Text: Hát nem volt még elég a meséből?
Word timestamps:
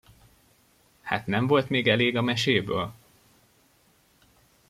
Hát 1.01 1.27
nem 1.27 1.47
volt 1.47 1.69
még 1.69 1.87
elég 1.87 2.17
a 2.17 2.21
meséből? 2.21 2.93